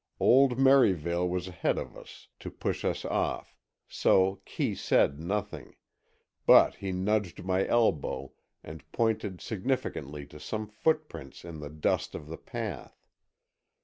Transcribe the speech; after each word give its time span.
Old 0.19 0.57
Merivale 0.57 1.29
was 1.29 1.47
ahead 1.47 1.77
of 1.77 1.95
us, 1.95 2.27
to 2.39 2.49
push 2.49 2.83
us 2.83 3.05
off, 3.05 3.55
so 3.87 4.41
Kee 4.45 4.73
said 4.73 5.19
nothing, 5.19 5.75
but 6.47 6.77
he 6.77 6.91
nudged 6.91 7.43
my 7.45 7.67
elbow 7.67 8.31
and 8.63 8.91
pointed 8.91 9.41
significantly 9.41 10.25
to 10.25 10.39
some 10.39 10.65
footprints 10.65 11.45
in 11.45 11.59
the 11.59 11.69
dust 11.69 12.15
of 12.15 12.25
the 12.29 12.37
path. 12.39 13.05